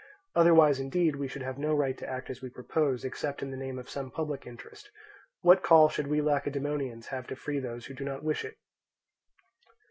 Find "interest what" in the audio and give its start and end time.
4.47-5.61